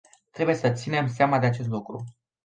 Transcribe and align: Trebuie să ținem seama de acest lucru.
Trebuie 0.31 0.55
să 0.55 0.71
ținem 0.71 1.07
seama 1.07 1.39
de 1.39 1.45
acest 1.45 1.67
lucru. 1.67 2.03